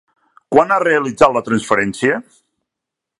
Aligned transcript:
Quan 0.55 0.73
ha 0.75 0.79
realitzat 0.83 1.37
la 1.37 1.43
transferència? 1.49 2.17